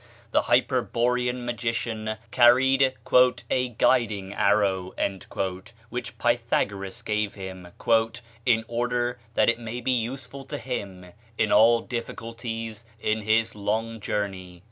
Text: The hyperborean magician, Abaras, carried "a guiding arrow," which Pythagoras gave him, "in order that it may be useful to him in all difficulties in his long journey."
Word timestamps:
The 0.31 0.41
hyperborean 0.49 1.45
magician, 1.45 2.07
Abaras, 2.31 2.31
carried 2.31 2.95
"a 3.51 3.67
guiding 3.69 4.33
arrow," 4.33 4.95
which 5.89 6.17
Pythagoras 6.17 7.03
gave 7.03 7.35
him, 7.35 7.67
"in 8.43 8.65
order 8.67 9.19
that 9.35 9.47
it 9.49 9.59
may 9.59 9.79
be 9.79 9.91
useful 9.91 10.43
to 10.45 10.57
him 10.57 11.13
in 11.37 11.51
all 11.51 11.81
difficulties 11.81 12.83
in 12.99 13.21
his 13.21 13.53
long 13.53 13.99
journey." 13.99 14.59